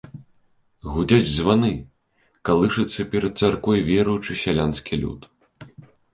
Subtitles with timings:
[0.93, 1.69] Гудзяць званы,
[2.49, 5.31] калышацца перад царквой веруючы сялянскі люд.